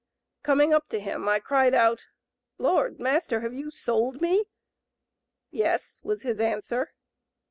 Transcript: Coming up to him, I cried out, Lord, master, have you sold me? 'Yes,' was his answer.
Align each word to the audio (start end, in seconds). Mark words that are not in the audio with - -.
Coming 0.41 0.73
up 0.73 0.89
to 0.89 0.99
him, 0.99 1.29
I 1.29 1.39
cried 1.39 1.75
out, 1.75 2.05
Lord, 2.57 2.99
master, 2.99 3.41
have 3.41 3.53
you 3.53 3.69
sold 3.69 4.19
me? 4.19 4.45
'Yes,' 5.51 6.01
was 6.03 6.23
his 6.23 6.39
answer. 6.39 6.93